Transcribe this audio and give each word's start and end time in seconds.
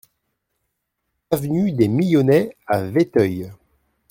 Avenue 1.29 1.73
des 1.73 1.87
Millonnets 1.87 2.55
à 2.65 2.81
Vétheuil 2.81 3.51